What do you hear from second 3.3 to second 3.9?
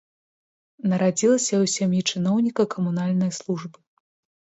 службы.